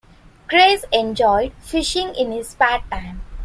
Craze 0.47 0.83
enjoyed 0.91 1.53
fishing 1.59 2.15
in 2.15 2.31
his 2.31 2.49
spare 2.49 2.81
time. 2.89 3.21